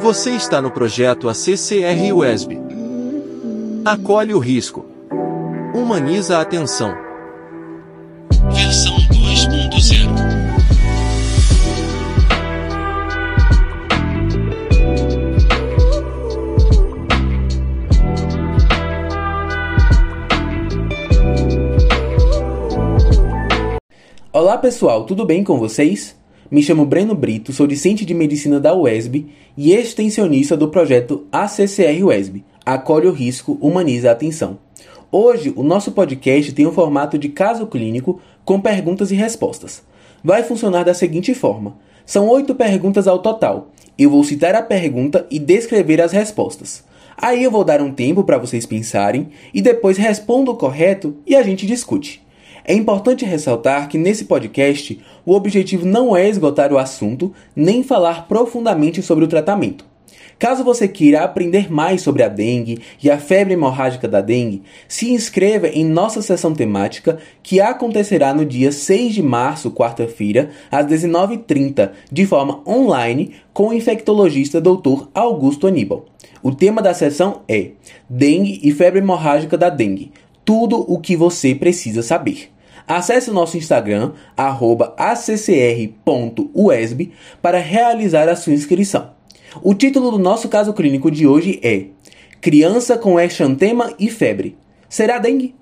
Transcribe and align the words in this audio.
Você 0.00 0.30
está 0.30 0.62
no 0.62 0.70
projeto 0.70 1.28
ACCR 1.28 2.14
USB. 2.14 2.58
Acolhe 3.84 4.32
o 4.32 4.38
risco. 4.38 4.86
Humaniza 5.74 6.38
a 6.38 6.40
atenção. 6.40 6.94
Versão 8.50 8.96
2.0 8.96 10.40
Olá 24.32 24.56
pessoal, 24.56 25.04
tudo 25.04 25.26
bem 25.26 25.44
com 25.44 25.58
vocês? 25.58 26.19
Me 26.50 26.64
chamo 26.64 26.84
Breno 26.84 27.14
Brito, 27.14 27.52
sou 27.52 27.64
discente 27.64 28.04
de 28.04 28.12
medicina 28.12 28.58
da 28.58 28.74
UESB 28.74 29.28
e 29.56 29.72
extensionista 29.72 30.56
do 30.56 30.66
projeto 30.66 31.24
ACCR 31.30 32.04
UESB, 32.04 32.42
Acolhe 32.66 33.06
o 33.06 33.12
Risco, 33.12 33.56
Humaniza 33.60 34.08
a 34.08 34.12
Atenção. 34.12 34.58
Hoje, 35.12 35.52
o 35.54 35.62
nosso 35.62 35.92
podcast 35.92 36.52
tem 36.52 36.66
o 36.66 36.70
um 36.70 36.72
formato 36.72 37.16
de 37.16 37.28
caso 37.28 37.68
clínico 37.68 38.20
com 38.44 38.60
perguntas 38.60 39.12
e 39.12 39.14
respostas. 39.14 39.84
Vai 40.24 40.42
funcionar 40.42 40.82
da 40.82 40.92
seguinte 40.92 41.32
forma: 41.34 41.76
são 42.04 42.28
oito 42.28 42.52
perguntas 42.52 43.06
ao 43.06 43.20
total. 43.20 43.70
Eu 43.96 44.10
vou 44.10 44.24
citar 44.24 44.56
a 44.56 44.62
pergunta 44.62 45.24
e 45.30 45.38
descrever 45.38 46.00
as 46.00 46.10
respostas. 46.10 46.82
Aí 47.16 47.44
eu 47.44 47.50
vou 47.52 47.62
dar 47.62 47.80
um 47.80 47.92
tempo 47.92 48.24
para 48.24 48.38
vocês 48.38 48.66
pensarem 48.66 49.28
e 49.54 49.62
depois 49.62 49.96
respondo 49.96 50.50
o 50.50 50.56
correto 50.56 51.14
e 51.24 51.36
a 51.36 51.44
gente 51.44 51.64
discute. 51.64 52.20
É 52.70 52.72
importante 52.72 53.24
ressaltar 53.24 53.88
que 53.88 53.98
nesse 53.98 54.26
podcast 54.26 54.96
o 55.26 55.34
objetivo 55.34 55.84
não 55.84 56.16
é 56.16 56.28
esgotar 56.28 56.72
o 56.72 56.78
assunto 56.78 57.34
nem 57.56 57.82
falar 57.82 58.28
profundamente 58.28 59.02
sobre 59.02 59.24
o 59.24 59.26
tratamento. 59.26 59.84
Caso 60.38 60.62
você 60.62 60.86
queira 60.86 61.24
aprender 61.24 61.68
mais 61.68 62.00
sobre 62.00 62.22
a 62.22 62.28
dengue 62.28 62.78
e 63.02 63.10
a 63.10 63.18
febre 63.18 63.54
hemorrágica 63.54 64.06
da 64.06 64.20
dengue, 64.20 64.62
se 64.86 65.10
inscreva 65.10 65.66
em 65.66 65.84
nossa 65.84 66.22
sessão 66.22 66.54
temática 66.54 67.18
que 67.42 67.60
acontecerá 67.60 68.32
no 68.32 68.46
dia 68.46 68.70
6 68.70 69.14
de 69.14 69.22
março, 69.24 69.72
quarta-feira, 69.72 70.50
às 70.70 70.86
19h30, 70.86 71.90
de 72.12 72.24
forma 72.24 72.62
online, 72.64 73.32
com 73.52 73.70
o 73.70 73.72
infectologista 73.72 74.60
Dr. 74.60 75.08
Augusto 75.12 75.66
Aníbal. 75.66 76.04
O 76.40 76.54
tema 76.54 76.80
da 76.80 76.94
sessão 76.94 77.40
é 77.48 77.72
Dengue 78.08 78.60
e 78.62 78.70
febre 78.70 79.00
hemorrágica 79.00 79.58
da 79.58 79.68
dengue. 79.68 80.12
Tudo 80.44 80.84
o 80.88 81.00
que 81.00 81.16
você 81.16 81.52
precisa 81.52 82.00
saber. 82.00 82.52
Acesse 82.90 83.30
o 83.30 83.32
nosso 83.32 83.56
Instagram, 83.56 84.14
accr.usb, 84.96 85.92
para 87.40 87.60
realizar 87.60 88.28
a 88.28 88.34
sua 88.34 88.52
inscrição. 88.52 89.12
O 89.62 89.74
título 89.74 90.10
do 90.10 90.18
nosso 90.18 90.48
caso 90.48 90.72
clínico 90.72 91.08
de 91.08 91.24
hoje 91.24 91.60
é 91.62 91.84
Criança 92.40 92.98
com 92.98 93.20
exantema 93.20 93.94
e 93.96 94.10
febre. 94.10 94.56
Será 94.88 95.20
dengue? 95.20 95.54